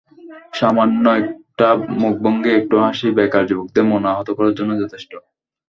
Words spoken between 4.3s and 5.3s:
করার জন্য যথেষ্ট।